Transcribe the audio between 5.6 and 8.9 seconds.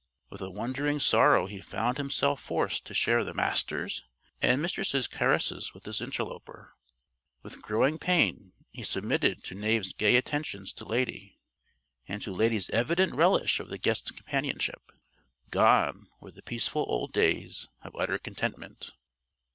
with this interloper. With growing pain he